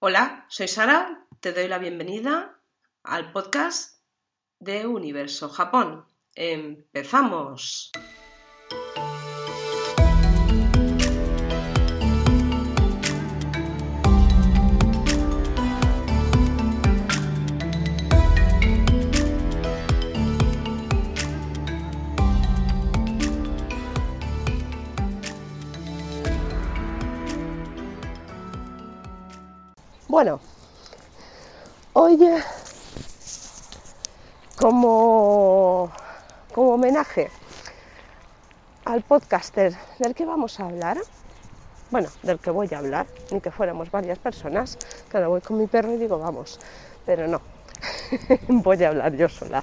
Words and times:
Hola, 0.00 0.46
soy 0.48 0.68
Sara, 0.68 1.26
te 1.40 1.52
doy 1.52 1.66
la 1.66 1.78
bienvenida 1.78 2.56
al 3.02 3.32
podcast 3.32 4.00
de 4.60 4.86
Universo 4.86 5.48
Japón. 5.48 6.06
¡Empezamos! 6.36 7.90
Bueno, 30.08 30.40
hoy 31.92 32.18
como, 34.56 35.92
como 36.54 36.70
homenaje 36.70 37.30
al 38.86 39.02
podcaster 39.02 39.76
del 39.98 40.14
que 40.14 40.24
vamos 40.24 40.58
a 40.60 40.64
hablar, 40.64 40.98
bueno, 41.90 42.08
del 42.22 42.38
que 42.38 42.50
voy 42.50 42.70
a 42.72 42.78
hablar, 42.78 43.06
ni 43.30 43.42
que 43.42 43.50
fuéramos 43.50 43.90
varias 43.90 44.18
personas, 44.18 44.78
cada 45.10 45.28
voy 45.28 45.42
con 45.42 45.58
mi 45.58 45.66
perro 45.66 45.92
y 45.92 45.98
digo 45.98 46.18
vamos, 46.18 46.58
pero 47.04 47.28
no, 47.28 47.42
voy 48.48 48.82
a 48.82 48.88
hablar 48.88 49.14
yo 49.14 49.28
sola. 49.28 49.62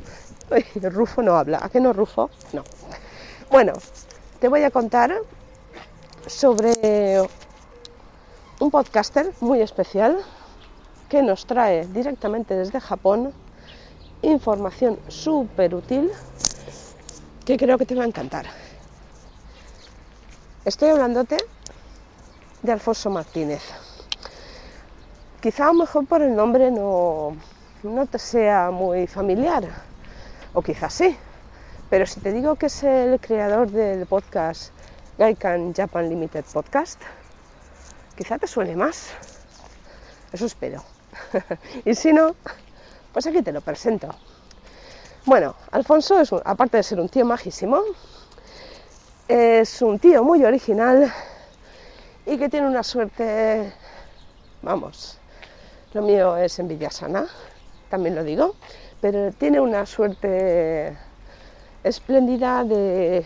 Rufo 0.79 1.23
no 1.23 1.35
habla, 1.37 1.57
¿a 1.63 1.69
qué 1.69 1.79
no 1.79 1.91
Rufo? 1.91 2.29
No. 2.53 2.63
Bueno, 3.49 3.73
te 4.39 4.47
voy 4.47 4.61
a 4.61 4.69
contar 4.69 5.11
sobre 6.27 7.27
un 8.59 8.71
podcaster 8.71 9.33
muy 9.41 9.61
especial 9.61 10.17
que 11.09 11.21
nos 11.21 11.45
trae 11.45 11.85
directamente 11.87 12.55
desde 12.55 12.79
Japón 12.79 13.33
información 14.21 14.97
súper 15.07 15.75
útil 15.75 16.09
que 17.45 17.57
creo 17.57 17.77
que 17.77 17.85
te 17.85 17.95
va 17.95 18.03
a 18.03 18.07
encantar. 18.07 18.45
Estoy 20.63 20.89
hablándote 20.89 21.37
de 22.63 22.71
Alfonso 22.71 23.09
Martínez. 23.09 23.61
Quizá 25.41 25.65
a 25.65 25.67
lo 25.67 25.75
mejor 25.75 26.07
por 26.07 26.23
el 26.23 26.35
nombre 26.35 26.71
no, 26.71 27.35
no 27.83 28.05
te 28.07 28.17
sea 28.17 28.71
muy 28.71 29.05
familiar, 29.05 29.63
o 30.53 30.63
quizás 30.63 30.91
sí, 30.91 31.15
pero 31.89 32.07
si 32.07 32.19
te 32.19 32.31
digo 32.31 32.55
que 32.55 32.65
es 32.65 32.83
el 32.83 33.19
creador 33.19 33.69
del 33.69 34.07
podcast 34.07 34.73
Gaikan 35.19 35.73
Japan 35.75 36.09
Limited 36.09 36.45
Podcast, 36.51 36.99
quizá 38.15 38.37
te 38.37 38.47
suene 38.47 38.75
más. 38.75 39.09
Eso 40.31 40.45
espero. 40.45 40.83
y 41.85 41.95
si 41.95 42.13
no, 42.13 42.35
pues 43.13 43.27
aquí 43.27 43.41
te 43.41 43.51
lo 43.51 43.61
presento. 43.61 44.09
Bueno, 45.25 45.55
Alfonso 45.71 46.19
es, 46.19 46.31
aparte 46.43 46.77
de 46.77 46.83
ser 46.83 46.99
un 46.99 47.09
tío 47.09 47.25
majísimo, 47.25 47.81
es 49.27 49.81
un 49.81 49.97
tío 49.97 50.23
muy 50.23 50.43
original 50.43 51.11
y 52.25 52.37
que 52.37 52.47
tiene 52.47 52.67
una 52.67 52.83
suerte, 52.83 53.73
vamos, 54.61 55.17
lo 55.93 56.03
mío 56.03 56.37
es 56.37 56.59
envidia 56.59 56.91
sana, 56.91 57.27
también 57.89 58.13
lo 58.13 58.23
digo, 58.23 58.55
pero 59.01 59.31
tiene 59.31 59.59
una 59.59 59.85
suerte 59.85 60.95
espléndida 61.83 62.63
de 62.63 63.25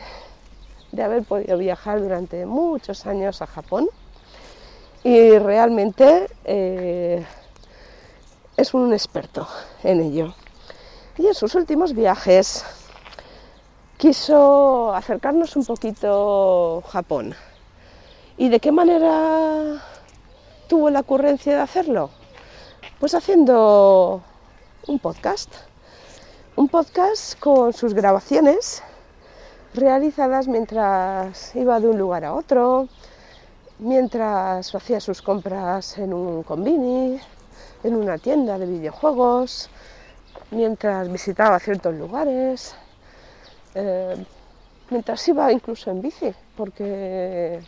haber 1.03 1.23
podido 1.23 1.57
viajar 1.57 1.99
durante 1.99 2.45
muchos 2.45 3.05
años 3.07 3.41
a 3.41 3.47
Japón 3.47 3.89
y 5.03 5.38
realmente 5.38 6.28
eh, 6.44 7.25
es 8.58 8.73
un 8.73 8.94
experto 8.94 9.47
en 9.83 10.02
ello. 10.02 10.33
Y 11.17 11.28
en 11.28 11.33
sus 11.33 11.55
últimos 11.55 11.94
viajes 11.94 12.66
quiso 13.97 14.94
acercarnos 14.94 15.55
un 15.55 15.65
poquito 15.65 16.83
a 16.86 16.89
Japón. 16.89 17.36
¿Y 18.38 18.49
de 18.49 18.59
qué 18.59 18.71
manera 18.71 19.82
tuvo 20.67 20.89
la 20.89 21.02
ocurrencia 21.02 21.55
de 21.55 21.61
hacerlo? 21.61 22.09
Pues 22.99 23.14
haciendo 23.14 24.21
un 24.88 24.99
podcast. 24.99 25.54
Un 26.55 26.67
podcast 26.70 27.39
con 27.39 27.73
sus 27.73 27.93
grabaciones 27.93 28.82
realizadas 29.73 30.48
mientras 30.48 31.55
iba 31.55 31.80
de 31.80 31.88
un 31.88 31.98
lugar 31.98 32.26
a 32.26 32.33
otro, 32.33 32.88
mientras 33.79 34.75
hacía 34.75 34.99
sus 34.99 35.21
compras 35.21 35.97
en 35.97 36.13
un 36.13 36.43
convini, 36.43 37.19
en 37.83 37.95
una 37.95 38.17
tienda 38.17 38.57
de 38.57 38.65
videojuegos, 38.65 39.69
mientras 40.51 41.09
visitaba 41.11 41.59
ciertos 41.59 41.95
lugares, 41.95 42.75
eh, 43.75 44.15
mientras 44.89 45.25
iba 45.27 45.51
incluso 45.51 45.91
en 45.91 46.01
bici, 46.01 46.33
porque, 46.57 47.61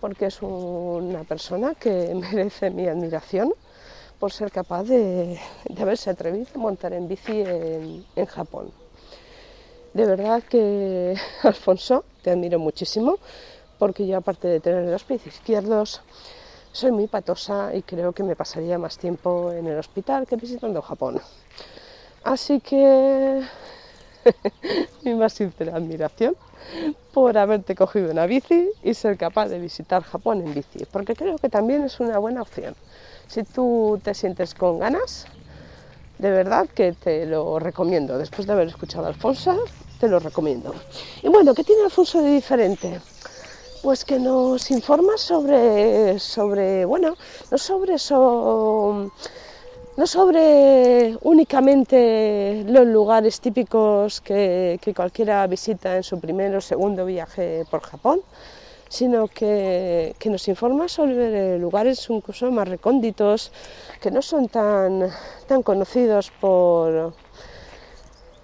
porque 0.00 0.26
es 0.26 0.42
una 0.42 1.24
persona 1.24 1.74
que 1.74 2.14
merece 2.32 2.70
mi 2.70 2.86
admiración 2.86 3.52
por 4.18 4.32
ser 4.32 4.50
capaz 4.50 4.84
de, 4.84 5.38
haberse 5.78 6.10
atrevido 6.10 6.46
a 6.54 6.58
montar 6.58 6.92
en 6.92 7.08
bici 7.08 7.40
en, 7.40 8.04
en 8.14 8.26
Japón. 8.26 8.70
De 9.94 10.06
verdad 10.06 10.42
que, 10.42 11.14
Alfonso, 11.42 12.04
te 12.22 12.30
admiro 12.30 12.58
muchísimo, 12.58 13.18
porque 13.78 14.06
yo 14.06 14.16
aparte 14.18 14.48
de 14.48 14.60
tener 14.60 14.84
los 14.84 15.04
pies 15.04 15.26
izquierdos, 15.26 16.02
soy 16.72 16.92
muy 16.92 17.06
patosa 17.06 17.74
y 17.74 17.82
creo 17.82 18.12
que 18.12 18.22
me 18.22 18.36
pasaría 18.36 18.78
más 18.78 18.98
tiempo 18.98 19.52
en 19.52 19.66
el 19.66 19.78
hospital 19.78 20.26
que 20.26 20.36
visitando 20.36 20.82
Japón. 20.82 21.20
Así 22.24 22.60
que 22.60 23.42
mi 25.02 25.14
más 25.14 25.34
sincera 25.34 25.76
admiración 25.76 26.34
por 27.12 27.38
haberte 27.38 27.74
cogido 27.74 28.10
una 28.10 28.26
bici 28.26 28.70
y 28.82 28.94
ser 28.94 29.16
capaz 29.16 29.48
de 29.48 29.58
visitar 29.60 30.02
Japón 30.02 30.40
en 30.40 30.52
bici, 30.54 30.84
porque 30.90 31.14
creo 31.14 31.38
que 31.38 31.48
también 31.48 31.84
es 31.84 32.00
una 32.00 32.18
buena 32.18 32.42
opción. 32.42 32.74
Si 33.28 33.44
tú 33.44 34.00
te 34.02 34.14
sientes 34.14 34.54
con 34.54 34.78
ganas, 34.78 35.28
de 36.18 36.30
verdad 36.30 36.66
que 36.74 36.92
te 36.92 37.26
lo 37.26 37.58
recomiendo. 37.58 38.18
Después 38.18 38.46
de 38.46 38.52
haber 38.54 38.68
escuchado 38.68 39.04
a 39.04 39.08
Alfonso, 39.08 39.56
te 39.98 40.08
lo 40.08 40.18
recomiendo. 40.18 40.74
Y 41.22 41.28
bueno, 41.28 41.54
¿qué 41.54 41.64
tiene 41.64 41.82
Alfonso 41.84 42.20
de 42.22 42.30
diferente? 42.30 43.00
Pues 43.84 44.02
que 44.06 44.18
nos 44.18 44.70
informa 44.70 45.18
sobre, 45.18 46.18
sobre 46.18 46.86
bueno, 46.86 47.18
no 47.50 47.58
sobre 47.58 47.96
eso, 47.96 49.10
no 49.94 50.06
sobre 50.06 51.18
únicamente 51.20 52.64
los 52.66 52.86
lugares 52.86 53.42
típicos 53.42 54.22
que, 54.22 54.80
cualquiera 54.96 55.46
visita 55.46 55.96
en 55.98 56.02
su 56.02 56.18
primer 56.18 56.56
o 56.56 56.62
segundo 56.62 57.04
viaje 57.04 57.66
por 57.70 57.82
Japón, 57.82 58.22
sino 58.88 59.28
que, 59.28 60.16
que, 60.18 60.30
nos 60.30 60.48
informa 60.48 60.88
sobre 60.88 61.58
lugares 61.58 62.08
incluso 62.08 62.50
más 62.50 62.66
recónditos, 62.66 63.52
que 64.00 64.10
no 64.10 64.22
son 64.22 64.48
tan, 64.48 65.10
tan 65.46 65.62
conocidos 65.62 66.32
por, 66.40 67.12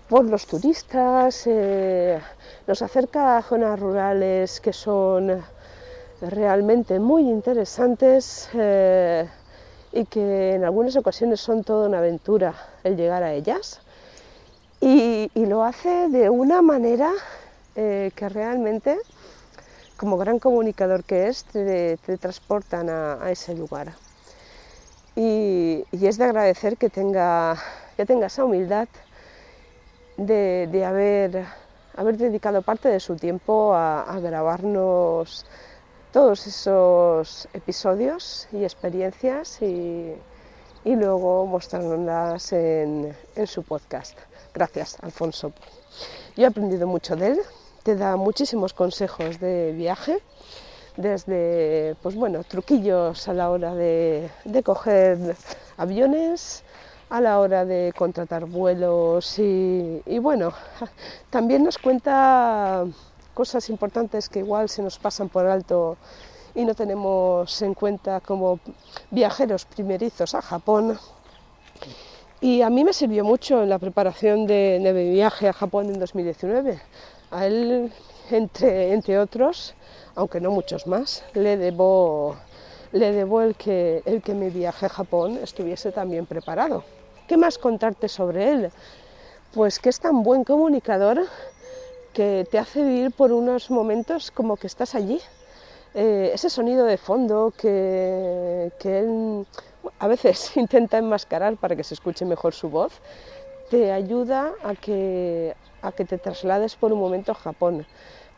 por 0.06 0.27
los 0.27 0.45
turistas, 0.45 1.47
eh, 1.47 2.21
nos 2.70 2.82
acerca 2.82 3.36
a 3.36 3.42
zonas 3.42 3.81
rurales 3.81 4.60
que 4.60 4.72
son 4.72 5.42
realmente 6.20 7.00
muy 7.00 7.22
interesantes 7.22 8.48
eh, 8.54 9.28
y 9.91 10.04
que 10.04 10.54
en 10.54 10.62
algunas 10.62 10.94
ocasiones 10.94 11.41
son 11.41 11.64
toda 11.64 11.88
una 11.88 11.98
aventura 11.98 12.54
el 12.84 12.97
llegar 12.97 13.25
a 13.25 13.32
ellas. 13.32 13.81
Y, 14.81 15.28
lo 15.34 15.64
hace 15.64 16.08
de 16.10 16.31
una 16.31 16.62
manera 16.62 17.10
eh, 17.75 18.12
que 18.14 18.28
realmente, 18.28 18.97
como 19.97 20.16
gran 20.16 20.38
comunicador 20.38 21.02
que 21.02 21.26
es, 21.26 21.42
te, 21.47 21.98
transportan 22.20 22.88
a, 22.88 23.32
ese 23.32 23.52
lugar. 23.56 23.94
Y, 25.16 25.84
es 25.91 26.19
de 26.19 26.25
agradecer 26.25 26.76
que 26.76 26.88
tenga, 26.88 27.56
que 27.96 28.06
tenga 28.06 28.28
esa 28.28 28.44
humildad 28.44 28.87
de, 30.16 30.84
haber, 30.87 31.46
haber, 31.96 32.16
dedicado 32.16 32.62
parte 32.62 32.88
de 32.88 33.00
su 33.00 33.16
tiempo 33.16 33.75
a, 33.75 34.19
grabarnos 34.20 35.44
todos 36.12 36.46
esos 36.46 37.48
episodios 37.52 38.48
y 38.52 38.64
experiencias 38.64 39.60
y, 39.62 40.14
luego 40.84 41.46
mostrarlas 41.46 42.52
en, 42.52 43.14
en, 43.37 43.46
su 43.46 43.62
podcast. 43.62 44.19
Gracias, 44.52 44.96
Alfonso. 45.02 45.52
Yo 46.37 46.44
he 46.44 46.46
aprendido 46.46 46.87
mucho 46.87 47.16
de 47.16 47.28
él, 47.28 47.40
te 47.82 47.96
da 47.96 48.16
muchísimos 48.16 48.72
consejos 48.72 49.38
de 49.40 49.72
viaje, 49.72 50.19
desde 50.96 51.96
pues 52.02 52.14
bueno, 52.14 52.44
truquillos 52.44 53.28
a 53.28 53.32
la 53.32 53.50
hora 53.50 53.75
de, 53.75 54.31
de 54.44 54.62
coger 54.62 55.37
aviones, 55.76 56.62
a 57.11 57.21
la 57.21 57.41
hora 57.41 57.65
de 57.65 57.93
contratar 57.97 58.47
vuelos 58.47 59.39
y, 59.39 60.19
bueno, 60.21 60.53
también 61.31 61.65
nos 61.65 61.77
cuenta 61.77 62.87
cosas 63.35 63.69
importantes 63.69 64.29
que 64.29 64.39
igual 64.39 64.69
se 64.69 64.83
nos 64.83 64.99
pasan 64.99 65.29
por 65.29 65.45
alto 65.47 65.97
y 66.55 66.65
no 66.65 66.75
tenemos 66.75 67.62
en 67.62 67.75
cuenta 67.75 68.21
como 68.21 68.61
viajeros 69.11 69.65
primerizos 69.65 70.35
a 70.35 70.43
Japón. 70.43 70.99
Y 72.41 72.62
a 72.62 72.71
mí 72.71 72.85
me 72.85 72.93
sirvió 72.93 73.25
mucho 73.25 73.62
en 73.62 73.69
la 73.69 73.79
preparación 73.79 74.47
de, 74.47 74.81
mi 74.95 75.11
viaje 75.11 75.49
a 75.49 75.53
Japón 75.53 75.87
en 75.87 75.99
2019. 75.99 76.81
A 77.33 77.47
él, 77.47 77.93
entre, 78.31 78.93
entre 78.93 79.19
otros, 79.19 79.75
aunque 80.15 80.41
no 80.41 80.51
muchos 80.51 80.87
más, 80.87 81.25
le 81.35 81.57
debo, 81.57 82.37
le 82.93 83.12
debo 83.12 83.43
el, 83.43 83.57
que, 83.57 84.03
el 84.07 84.23
que 84.23 84.33
mi 84.33 84.49
viaje 84.49 84.87
a 84.87 84.89
Japón 84.89 85.39
estuviese 85.43 85.93
también 85.93 86.25
preparado. 86.25 86.85
¿Qué 87.31 87.37
más 87.37 87.59
contarte 87.59 88.09
sobre 88.09 88.50
él? 88.50 88.73
Pues 89.55 89.79
que 89.79 89.88
es 89.88 90.00
tan 90.00 90.25
buen 90.25 90.43
comunicador 90.43 91.21
que 92.12 92.44
te 92.50 92.59
hace 92.59 92.82
vivir 92.82 93.12
por 93.12 93.31
unos 93.31 93.71
momentos 93.71 94.32
como 94.32 94.56
que 94.56 94.67
estás 94.67 94.97
allí. 94.97 95.21
Eh, 95.94 96.32
ese 96.35 96.50
sonido 96.50 96.85
de 96.87 96.97
fondo 96.97 97.53
que, 97.56 98.73
él 98.82 99.47
a 100.00 100.09
veces 100.09 100.50
intenta 100.56 100.99
enmascarar 100.99 101.56
para 101.56 101.77
que 101.77 101.85
se 101.85 101.94
escuche 101.94 102.25
mejor 102.25 102.53
su 102.53 102.69
voz, 102.69 102.94
te 103.69 103.93
ayuda 103.93 104.50
a 104.65 104.75
que, 104.75 105.55
a 105.83 105.93
que 105.93 106.05
te 106.05 106.19
traslades 106.19 106.75
por 106.75 106.93
un 106.93 106.99
momento 106.99 107.31
a 107.31 107.37
Japón, 107.37 107.87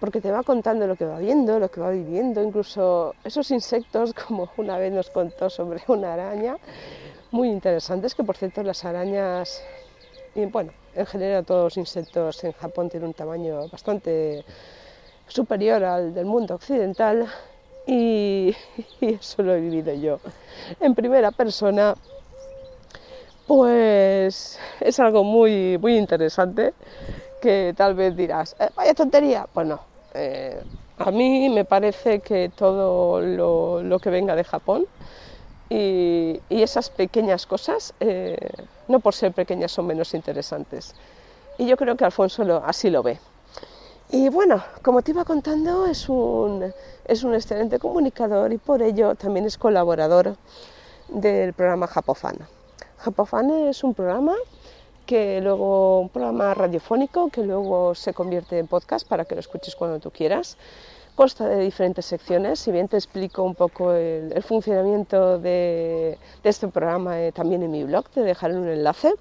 porque 0.01 0.21
te 0.21 0.31
va 0.31 0.43
contando 0.43 0.87
lo 0.87 0.97
que 0.97 1.07
va 1.07 1.19
viendo, 1.19 1.59
lo 1.59 1.71
que 1.71 1.81
va 1.81 1.89
viviendo, 1.89 2.43
incluso 2.43 3.15
esos 3.25 3.51
insectos, 3.53 4.13
como 4.29 4.51
una 4.59 4.77
vez 4.77 4.93
nos 4.93 5.09
contó 5.09 5.49
sobre 5.49 5.83
una 5.89 6.13
araña, 6.13 6.59
muy 7.33 7.49
interesantes, 7.49 8.15
que 8.15 8.23
por 8.23 8.37
cierto 8.37 8.63
las 8.63 8.85
arañas, 8.85 9.63
y 10.35 10.45
bueno, 10.47 10.73
en 10.95 11.07
general 11.07 11.45
todos 11.45 11.65
los 11.65 11.77
insectos 11.77 12.45
en 12.45 12.53
Japón 12.53 12.89
tienen 12.89 13.09
un 13.09 13.15
tamaño 13.15 13.69
bastante 13.69 14.45
superior 15.27 15.83
al 15.83 16.15
del 16.15 16.27
mundo 16.27 16.55
occidental 16.55 17.27
y, 17.87 18.55
eso 19.01 19.43
lo 19.43 19.55
he 19.55 19.61
vivido 19.61 19.93
yo 19.95 20.21
en 20.81 20.95
primera 20.95 21.31
persona. 21.33 21.95
Pues 23.47 24.59
es 24.81 25.01
algo 25.01 25.25
muy 25.25 25.77
muy 25.79 25.97
interesante 25.97 26.75
que 27.41 27.75
tal 27.77 27.95
vez 27.95 28.17
dirás 28.17 28.55
eh, 28.59 28.69
vaya 28.77 28.95
tontería 28.95 29.47
pues 29.53 29.67
no 29.67 29.81
eh, 30.15 30.63
a 30.99 31.11
mí 31.11 31.49
me 31.49 31.65
parece 31.65 32.21
que 32.21 32.51
todo 32.55 33.21
lo, 33.21 33.99
que 33.99 34.11
venga 34.11 34.37
de 34.37 34.45
Japón 34.45 34.87
y, 35.75 36.41
esas 36.63 36.91
pequeñas 36.91 37.47
cosas 37.47 37.95
eh, 38.01 38.37
no 38.89 39.01
por 39.01 39.15
ser 39.15 39.33
pequeñas 39.33 39.73
son 39.73 39.87
menos 39.87 40.15
interesantes 40.15 40.95
y 41.59 41.67
yo 41.67 41.77
creo 41.77 41.97
que 41.97 42.05
Alfonso 42.05 42.43
así 42.65 42.91
lo 42.91 43.03
ve 43.03 43.19
y 44.15 44.29
bueno, 44.29 44.63
como 44.83 45.01
te 45.01 45.13
iba 45.13 45.25
contando, 45.25 45.87
es 45.87 46.07
un, 46.11 46.75
es 47.07 47.25
un 47.25 47.33
excelente 47.33 47.79
comunicador 47.79 48.53
y 48.53 48.59
por 48.59 48.83
ello 48.83 49.15
también 49.15 49.47
es 49.47 49.57
colaborador 49.57 50.37
del 51.09 51.55
programa 51.55 51.87
Japofan. 51.87 52.37
Japofan 52.99 53.51
es 53.69 53.83
un 53.83 53.95
programa 53.95 54.35
que 55.07 55.41
luego, 55.41 56.01
un 56.01 56.11
programa 56.11 56.53
radiofónico 56.53 57.31
que 57.31 57.43
luego 57.43 57.95
se 57.95 58.13
convierte 58.13 58.59
en 58.59 58.67
podcast 58.67 59.09
para 59.09 59.25
que 59.25 59.35
lo 59.35 59.41
escuches 59.41 59.75
cuando 59.75 59.99
tú 59.99 60.11
quieras. 60.11 60.59
Consta 61.15 61.47
de 61.47 61.59
diferentes 61.59 62.07
secciones, 62.07 62.59
si 62.59 62.73
bien 62.73 62.89
te 62.89 62.97
explico 62.97 63.43
un 63.43 63.55
poco 63.55 63.93
el, 63.93 64.43
funcionamiento 64.43 65.39
de, 65.39 66.19
este 66.43 66.69
programa 66.69 67.21
eh, 67.21 67.33
también 67.33 67.63
en 67.63 67.71
mi 67.71 67.85
blog, 67.85 68.09
te 68.09 68.23
dejaré 68.23 68.57
un 68.57 68.69
enlace. 68.69 69.13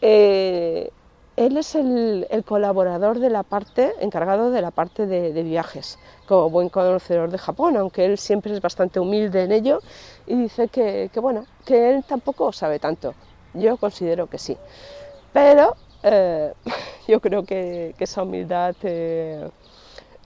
Eh, 0.00 0.90
él 1.36 1.56
es 1.56 1.74
el, 1.74 2.26
colaborador 2.46 3.18
de 3.18 3.30
la 3.30 3.42
parte, 3.42 3.92
encargado 4.00 4.50
de 4.50 4.60
la 4.60 4.70
parte 4.70 5.06
de, 5.06 5.42
viajes, 5.42 5.98
como 6.26 6.50
buen 6.50 6.68
conocedor 6.68 7.30
de 7.30 7.38
Japón, 7.38 7.76
aunque 7.76 8.04
él 8.04 8.18
siempre 8.18 8.52
es 8.52 8.60
bastante 8.60 9.00
humilde 9.00 9.42
en 9.44 9.52
ello 9.52 9.80
y 10.26 10.34
dice 10.34 10.68
que, 10.68 11.10
bueno, 11.16 11.46
que 11.64 11.90
él 11.90 12.04
tampoco 12.04 12.52
sabe 12.52 12.78
tanto. 12.78 13.14
Yo 13.54 13.76
considero 13.76 14.26
que 14.26 14.38
sí. 14.38 14.56
Pero 15.32 15.76
eh, 16.02 16.52
yo 17.08 17.20
creo 17.20 17.44
que, 17.44 17.94
esa 17.98 18.22
humildad 18.22 18.74
eh, 18.82 19.48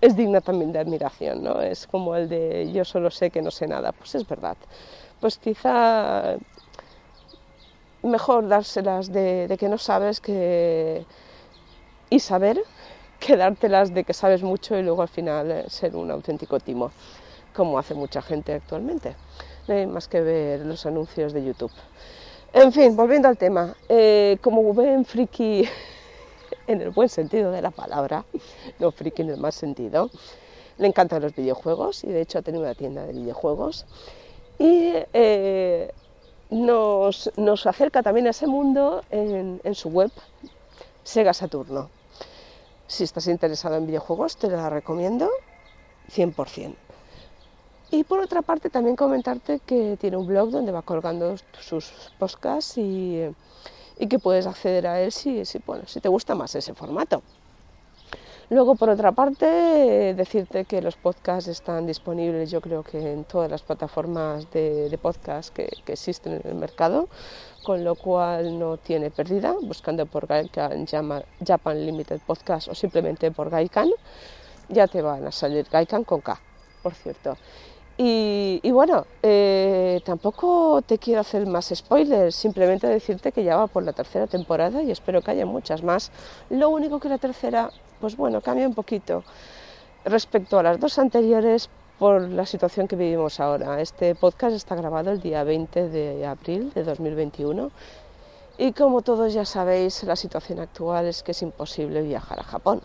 es 0.00 0.16
digna 0.16 0.40
también 0.40 0.72
de 0.72 0.78
admiración, 0.78 1.42
¿no? 1.42 1.60
Es 1.60 1.86
como 1.86 2.14
el 2.16 2.28
de 2.28 2.70
yo 2.72 2.84
solo 2.84 3.10
sé 3.10 3.30
que 3.30 3.42
no 3.42 3.50
sé 3.50 3.66
nada. 3.66 3.92
Pues 3.92 4.14
es 4.14 4.26
verdad. 4.26 4.56
Pues 5.20 5.38
quizá 5.38 6.36
mejor 8.02 8.48
dárselas 8.48 9.12
de, 9.12 9.54
que 9.58 9.68
no 9.68 9.78
sabes 9.78 10.20
que 10.20 11.04
y 12.08 12.20
saber 12.20 12.62
que 13.18 13.36
dártelas 13.36 13.92
de 13.92 14.04
que 14.04 14.12
sabes 14.12 14.42
mucho 14.42 14.76
y 14.76 14.82
luego 14.82 15.02
al 15.02 15.08
final 15.08 15.50
eh, 15.50 15.64
ser 15.68 15.96
un 15.96 16.10
auténtico 16.10 16.60
timo, 16.60 16.92
como 17.54 17.78
hace 17.78 17.94
mucha 17.94 18.22
gente 18.22 18.52
actualmente. 18.52 19.16
No 19.66 19.74
hay 19.74 19.86
más 19.86 20.06
que 20.06 20.20
ver 20.20 20.60
los 20.60 20.86
anuncios 20.86 21.32
de 21.32 21.44
YouTube. 21.44 21.72
En 22.52 22.72
fin, 22.72 22.94
volviendo 22.94 23.28
al 23.28 23.36
tema, 23.36 23.74
eh, 23.88 24.38
como 24.40 24.62
buen 24.62 25.04
friki 25.04 25.68
en 26.66 26.80
el 26.80 26.90
buen 26.90 27.08
sentido 27.08 27.50
de 27.50 27.62
la 27.62 27.70
palabra, 27.70 28.24
no 28.78 28.90
friki 28.90 29.22
en 29.22 29.30
el 29.30 29.36
mal 29.38 29.52
sentido, 29.52 30.10
le 30.78 30.86
encantan 30.86 31.22
los 31.22 31.34
videojuegos 31.34 32.04
y 32.04 32.08
de 32.08 32.20
hecho 32.20 32.38
ha 32.38 32.42
tenido 32.42 32.64
una 32.64 32.74
tienda 32.74 33.06
de 33.06 33.12
videojuegos. 33.12 33.86
Y 34.58 34.92
eh, 35.12 35.90
nos, 36.50 37.30
nos 37.36 37.66
acerca 37.66 38.02
también 38.02 38.26
a 38.26 38.30
ese 38.30 38.46
mundo 38.46 39.02
en, 39.10 39.74
su 39.74 39.88
web, 39.88 40.10
Sega 41.04 41.34
Saturno. 41.34 41.90
Si 42.86 43.04
estás 43.04 43.26
interesado 43.26 43.76
en 43.76 43.86
videojuegos, 43.86 44.36
te 44.36 44.48
la 44.48 44.70
recomiendo 44.70 45.28
100%. 46.14 46.74
Y 47.90 48.04
por 48.04 48.20
otra 48.20 48.42
parte, 48.42 48.68
también 48.68 48.96
comentarte 48.96 49.60
que 49.64 49.96
tiene 50.00 50.16
un 50.16 50.26
blog 50.26 50.50
donde 50.50 50.72
va 50.72 50.82
colgando 50.82 51.36
sus 51.60 51.92
podcasts 52.18 52.78
y, 52.78 53.22
y 53.98 54.08
que 54.08 54.18
puedes 54.18 54.46
acceder 54.46 54.86
a 54.86 55.00
él 55.00 55.12
si, 55.12 55.44
si, 55.44 55.58
bueno, 55.66 55.84
si 55.86 56.00
te 56.00 56.08
gusta 56.08 56.34
más 56.34 56.54
ese 56.54 56.74
formato. 56.74 57.22
Luego, 58.48 58.76
por 58.76 58.90
otra 58.90 59.10
parte, 59.10 60.14
decirte 60.14 60.66
que 60.66 60.80
los 60.80 60.94
podcasts 60.94 61.48
están 61.48 61.84
disponibles, 61.84 62.48
yo 62.48 62.60
creo 62.60 62.84
que 62.84 63.12
en 63.12 63.24
todas 63.24 63.50
las 63.50 63.62
plataformas 63.62 64.48
de, 64.52 64.96
podcast 65.02 65.52
que, 65.52 65.68
existen 65.88 66.34
en 66.34 66.42
el 66.44 66.54
mercado, 66.54 67.08
con 67.64 67.82
lo 67.82 67.96
cual 67.96 68.56
no 68.56 68.76
tiene 68.76 69.10
pérdida. 69.10 69.52
Buscando 69.60 70.06
por 70.06 70.28
Gaikan 70.28 70.86
Japan 70.86 71.86
Limited 71.86 72.20
Podcast 72.24 72.68
o 72.68 72.74
simplemente 72.76 73.32
por 73.32 73.50
Gaikan, 73.50 73.90
ya 74.68 74.86
te 74.86 75.02
van 75.02 75.26
a 75.26 75.32
salir 75.32 75.66
Gaikan 75.68 76.04
con 76.04 76.20
K, 76.20 76.40
por 76.84 76.94
cierto. 76.94 77.36
Y, 77.98 78.70
bueno, 78.72 79.06
eh, 79.22 80.02
tampoco 80.04 80.82
te 80.82 80.98
quiero 80.98 81.22
hacer 81.22 81.46
más 81.46 81.72
spoilers, 81.74 82.34
simplemente 82.34 82.86
decirte 82.86 83.32
que 83.32 83.42
ya 83.42 83.56
va 83.56 83.68
por 83.68 83.84
la 83.84 83.94
tercera 83.94 84.26
temporada 84.26 84.82
y 84.82 84.90
espero 84.90 85.22
que 85.22 85.30
haya 85.30 85.46
muchas 85.46 85.82
más. 85.82 86.10
Lo 86.50 86.68
único 86.68 87.00
que 87.00 87.08
la 87.08 87.16
tercera, 87.16 87.70
pues 88.00 88.16
bueno, 88.16 88.42
cambia 88.42 88.68
un 88.68 88.74
poquito 88.74 89.24
respecto 90.04 90.58
a 90.58 90.62
las 90.62 90.78
dos 90.78 90.98
anteriores 90.98 91.70
por 91.98 92.20
la 92.20 92.44
situación 92.44 92.86
que 92.86 92.96
vivimos 92.96 93.40
ahora. 93.40 93.80
Este 93.80 94.14
podcast 94.14 94.54
está 94.54 94.74
grabado 94.74 95.10
el 95.10 95.20
día 95.20 95.42
20 95.42 95.88
de 95.88 96.26
abril 96.26 96.72
de 96.74 96.84
2021 96.84 97.70
y 98.58 98.72
como 98.72 99.02
todos 99.02 99.32
ya 99.32 99.44
sabéis, 99.44 100.02
la 100.04 100.16
situación 100.16 100.60
actual 100.60 101.06
es 101.06 101.22
que 101.22 101.32
es 101.32 101.42
imposible 101.42 102.02
viajar 102.02 102.40
a 102.40 102.42
Japón. 102.42 102.82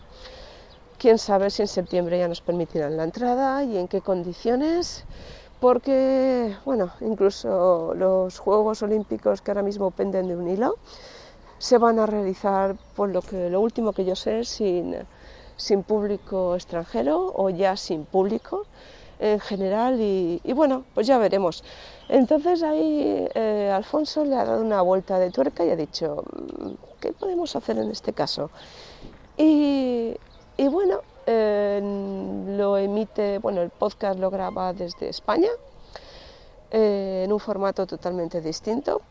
Quién 1.02 1.18
sabe 1.18 1.50
si 1.50 1.62
en 1.62 1.66
septiembre 1.66 2.16
ya 2.16 2.28
nos 2.28 2.40
permitirán 2.40 2.96
la 2.96 3.02
entrada 3.02 3.64
y 3.64 3.76
en 3.76 3.88
qué 3.88 4.02
condiciones, 4.02 5.04
porque, 5.58 6.54
bueno, 6.64 6.92
incluso 7.00 7.92
los 7.96 8.38
Juegos 8.38 8.84
Olímpicos 8.84 9.42
que 9.42 9.50
ahora 9.50 9.64
mismo 9.64 9.90
penden 9.90 10.28
de 10.28 10.36
un 10.36 10.46
hilo 10.46 10.76
se 11.58 11.78
van 11.78 11.98
a 11.98 12.06
realizar, 12.06 12.76
por 12.94 13.08
lo 13.08 13.20
que 13.20 13.50
lo 13.50 13.60
último 13.60 13.92
que 13.92 14.04
yo 14.04 14.14
sé, 14.14 14.44
sin, 14.44 14.94
sin 15.56 15.82
público 15.82 16.54
extranjero 16.54 17.32
o 17.34 17.50
ya 17.50 17.76
sin 17.76 18.04
público 18.04 18.64
en 19.18 19.40
general 19.40 20.00
y, 20.00 20.40
bueno, 20.54 20.84
pues 20.94 21.08
ya 21.08 21.18
veremos. 21.18 21.64
Entonces 22.08 22.62
ahí 22.62 23.26
eh, 23.34 23.72
Alfonso 23.74 24.24
le 24.24 24.36
ha 24.36 24.44
dado 24.44 24.62
una 24.62 24.82
vuelta 24.82 25.18
de 25.18 25.32
tuerca 25.32 25.64
y 25.64 25.70
ha 25.70 25.76
dicho, 25.76 26.22
mm, 26.32 26.70
¿qué 27.00 27.12
podemos 27.12 27.56
hacer 27.56 27.78
en 27.78 27.90
este 27.90 28.12
caso? 28.12 28.52
Y, 29.36 30.14
y 30.56 30.68
bueno, 30.68 31.00
lo 31.26 32.76
emite, 32.76 33.38
bueno, 33.38 33.62
el 33.62 33.70
podcast 33.70 34.18
lo 34.18 34.30
graba 34.30 34.72
desde 34.72 35.08
España, 35.08 35.50
eh, 36.70 37.22
en 37.24 37.32
un 37.32 37.40
formato 37.40 37.86
totalmente 37.86 38.40
distinto. 38.40 39.02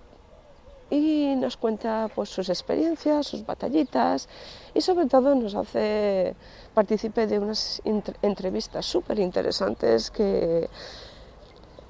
Y 0.89 1.35
nos 1.37 1.55
cuenta 1.55 2.09
pues 2.13 2.27
sus 2.29 2.49
experiencias, 2.49 3.25
sus 3.25 3.45
batallitas 3.45 4.27
y 4.73 4.81
sobre 4.81 5.05
todo 5.05 5.33
nos 5.35 5.55
hace 5.55 6.35
partícipe 6.73 7.27
de 7.27 7.39
unas 7.39 7.81
entrevistas 8.21 8.85
súper 8.85 9.19
interesantes 9.19 10.11
que, 10.11 10.69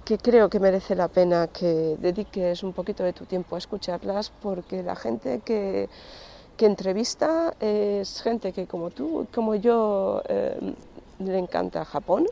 que 0.05 0.19
creo 0.19 0.49
que 0.49 0.59
merece 0.59 0.95
la 0.95 1.07
pena 1.07 1.47
que 1.47 1.97
dediques 1.99 2.61
un 2.61 2.73
poquito 2.73 3.03
de 3.03 3.13
tu 3.13 3.25
tiempo 3.25 3.55
a 3.55 3.57
escucharlas 3.57 4.29
porque 4.29 4.83
la 4.83 4.95
gente 4.95 5.39
que 5.39 5.89
que 6.57 6.65
entrevista 6.65 7.53
es 7.59 8.21
gente 8.21 8.53
que 8.53 8.67
como 8.67 8.91
tú, 8.91 9.27
como 9.33 9.55
yo, 9.55 10.21
eh, 10.27 10.75
le 11.19 11.37
encanta 11.37 11.85
Japón 11.85 12.25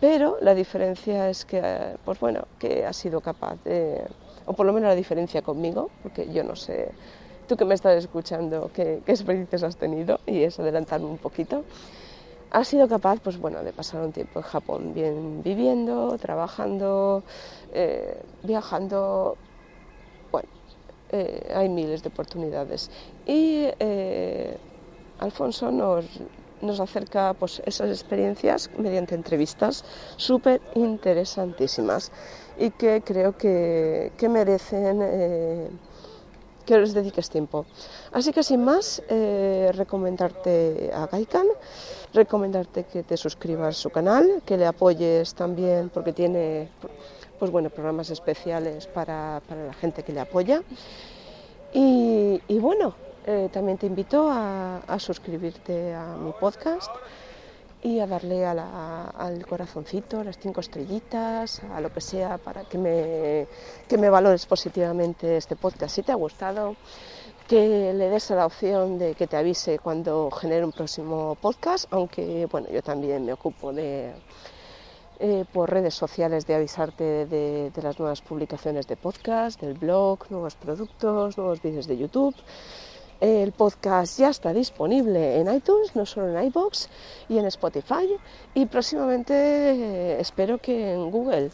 pero 0.00 0.36
la 0.40 0.54
diferencia 0.54 1.28
es 1.28 1.44
que, 1.44 1.60
pues 2.04 2.20
bueno, 2.20 2.44
que 2.58 2.84
ha 2.86 2.92
sido 2.92 3.20
capaz 3.20 3.56
de, 3.64 4.06
o 4.46 4.54
por 4.54 4.66
lo 4.66 4.72
menos 4.72 4.88
la 4.88 4.94
diferencia 4.94 5.42
conmigo, 5.42 5.90
porque 6.02 6.30
yo 6.32 6.44
no 6.44 6.54
sé, 6.54 6.94
tú 7.46 7.56
que 7.56 7.64
me 7.64 7.74
estás 7.74 7.96
escuchando, 8.04 8.70
qué, 8.72 9.02
experiencias 9.06 9.62
has 9.64 9.76
tenido, 9.76 10.20
y 10.26 10.42
es 10.44 10.58
adelantarme 10.60 11.06
un 11.06 11.18
poquito, 11.18 11.64
ha 12.50 12.64
sido 12.64 12.88
capaz, 12.88 13.20
pues 13.20 13.38
bueno, 13.38 13.62
de 13.64 13.72
pasar 13.72 14.02
un 14.02 14.12
tiempo 14.12 14.38
en 14.38 14.44
Japón, 14.44 14.94
bien 14.94 15.42
viviendo, 15.42 16.16
trabajando, 16.18 17.24
eh, 17.72 18.22
viajando, 18.42 19.38
eh, 21.10 21.52
hay 21.54 21.68
miles 21.68 22.02
de 22.02 22.08
oportunidades. 22.08 22.90
Y 23.26 23.68
eh, 23.78 24.56
Alfonso 25.18 25.70
nos, 25.70 26.04
nos 26.60 26.80
acerca 26.80 27.34
pues, 27.34 27.62
esas 27.64 27.90
experiencias 27.90 28.70
mediante 28.76 29.14
entrevistas 29.14 29.84
súper 30.16 30.60
interesantísimas 30.74 32.10
y 32.58 32.70
que 32.70 33.02
creo 33.04 33.36
que, 33.36 34.12
merecen 34.28 35.00
eh, 35.02 35.68
que 36.66 36.78
les 36.78 36.92
dediques 36.92 37.30
tiempo. 37.30 37.66
Así 38.12 38.32
que 38.32 38.42
sin 38.42 38.64
más, 38.64 39.02
eh, 39.08 39.70
recomendarte 39.74 40.90
a 40.92 41.06
Gaikan, 41.06 41.46
recomendarte 42.12 42.84
que 42.84 43.02
te 43.02 43.16
suscribas 43.16 43.76
a 43.76 43.80
su 43.80 43.90
canal, 43.90 44.42
que 44.44 44.56
le 44.56 44.66
apoyes 44.66 45.34
también 45.34 45.88
porque 45.88 46.12
tiene 46.12 46.68
pues 47.38 47.50
bueno, 47.50 47.70
programas 47.70 48.10
especiales 48.10 48.86
para, 48.86 49.40
la 49.48 49.74
gente 49.74 50.02
que 50.02 50.12
le 50.12 50.20
apoya. 50.20 50.62
y 51.72 52.58
bueno, 52.58 52.94
eh, 53.30 53.50
también 53.52 53.76
te 53.76 53.86
invito 53.86 54.26
a, 54.30 54.98
suscribirte 54.98 55.92
a 55.92 56.16
mi 56.16 56.32
podcast 56.32 56.90
y 57.82 58.00
a 58.00 58.06
darle 58.06 58.46
al 58.46 59.44
corazoncito, 59.46 60.20
a 60.20 60.24
las 60.24 60.38
cinco 60.38 60.60
estrellitas, 60.60 61.60
a 61.74 61.82
lo 61.82 61.92
que 61.92 62.00
sea, 62.00 62.38
para 62.38 62.64
que 62.64 62.78
me, 62.78 63.46
que 63.86 63.98
me 63.98 64.08
valores 64.08 64.46
positivamente 64.46 65.36
este 65.36 65.56
podcast. 65.56 65.96
Si 65.96 66.02
te 66.02 66.12
ha 66.12 66.14
gustado, 66.14 66.74
que 67.46 67.92
le 67.92 68.08
des 68.08 68.30
a 68.30 68.36
la 68.36 68.46
opción 68.46 68.98
de 68.98 69.14
que 69.14 69.26
te 69.26 69.36
avise 69.36 69.78
cuando 69.78 70.30
genere 70.30 70.64
un 70.64 70.72
próximo 70.72 71.36
podcast, 71.38 71.84
aunque 71.90 72.46
bueno, 72.50 72.68
yo 72.70 72.82
también 72.82 73.26
me 73.26 73.34
ocupo 73.34 73.74
de, 73.74 74.10
eh, 75.20 75.44
por 75.52 75.70
redes 75.70 75.94
sociales 75.94 76.46
de 76.46 76.54
avisarte 76.54 77.26
de, 77.26 77.72
las 77.82 77.98
nuevas 77.98 78.20
publicaciones 78.22 78.86
de 78.86 78.96
podcast, 78.96 79.60
del 79.60 79.74
blog, 79.74 80.18
nuevos 80.30 80.54
productos, 80.54 81.36
nuevos 81.36 81.60
vídeos 81.60 81.86
de 81.86 81.98
YouTube. 81.98 82.34
El 83.20 83.50
podcast 83.50 84.16
ya 84.18 84.28
está 84.28 84.52
disponible 84.52 85.40
en 85.40 85.52
iTunes, 85.52 85.96
no 85.96 86.06
solo 86.06 86.28
en 86.28 86.46
iBox 86.46 86.88
y 87.28 87.38
en 87.38 87.46
Spotify 87.46 88.08
y 88.54 88.66
próximamente 88.66 89.34
eh, 89.34 90.20
espero 90.20 90.58
que 90.58 90.92
en 90.92 91.10
Google 91.10 91.50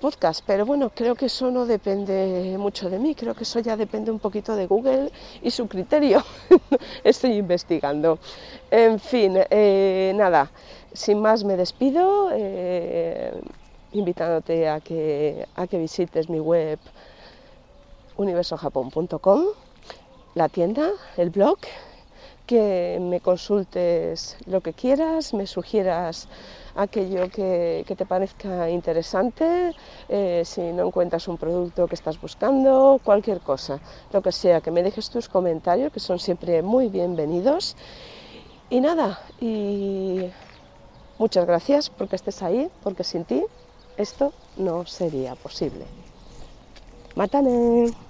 Podcast. 0.00 0.42
Pero 0.46 0.64
bueno, 0.64 0.90
creo 0.90 1.14
que 1.14 1.26
eso 1.26 1.50
no 1.50 1.66
depende 1.66 2.56
mucho 2.58 2.88
de 2.88 2.98
mí, 2.98 3.14
creo 3.14 3.34
que 3.34 3.44
eso 3.44 3.60
ya 3.60 3.76
depende 3.76 4.10
un 4.10 4.18
poquito 4.18 4.56
de 4.56 4.66
Google 4.66 5.12
y 5.42 5.50
su 5.50 5.68
criterio. 5.68 6.24
Estoy 7.04 7.32
investigando. 7.32 8.18
En 8.70 8.98
fin, 8.98 9.34
eh, 9.50 10.12
nada, 10.16 10.50
sin 10.92 11.20
más 11.20 11.44
me 11.44 11.56
despido, 11.56 12.30
eh, 12.32 13.32
invitándote 13.92 14.68
a 14.68 14.80
que, 14.80 15.46
a 15.54 15.66
que 15.66 15.78
visites 15.78 16.28
mi 16.28 16.40
web 16.40 16.78
universojapón.com 18.16 19.44
la 20.34 20.48
tienda, 20.48 20.90
el 21.16 21.30
blog, 21.30 21.58
que 22.46 22.98
me 23.00 23.20
consultes 23.20 24.36
lo 24.46 24.60
que 24.60 24.72
quieras, 24.72 25.34
me 25.34 25.46
sugieras 25.46 26.28
aquello 26.74 27.28
que, 27.30 27.84
te 27.86 28.06
parezca 28.06 28.70
interesante, 28.70 29.74
eh, 30.08 30.42
si 30.44 30.60
no 30.72 30.86
encuentras 30.86 31.28
un 31.28 31.36
producto 31.36 31.86
que 31.86 31.94
estás 31.94 32.20
buscando, 32.20 33.00
cualquier 33.02 33.40
cosa, 33.40 33.80
lo 34.12 34.22
que 34.22 34.32
sea, 34.32 34.60
que 34.60 34.70
me 34.70 34.82
dejes 34.82 35.10
tus 35.10 35.28
comentarios, 35.28 35.92
que 35.92 36.00
son 36.00 36.18
siempre 36.18 36.62
muy 36.62 36.88
bienvenidos. 36.88 37.76
Y 38.70 38.80
nada, 38.80 39.20
y 39.40 40.26
muchas 41.18 41.46
gracias 41.46 41.90
porque 41.90 42.16
estés 42.16 42.42
ahí, 42.42 42.70
porque 42.82 43.04
sin 43.04 43.24
ti 43.24 43.44
esto 43.96 44.32
no 44.56 44.86
sería 44.86 45.34
posible. 45.34 45.84
¡Mátane! 47.16 48.09